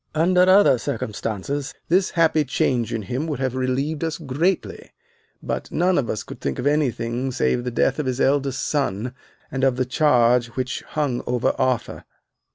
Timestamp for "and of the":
9.51-9.85